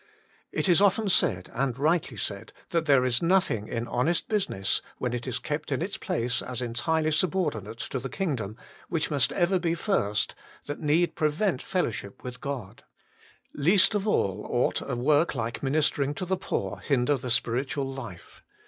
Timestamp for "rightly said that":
1.77-2.87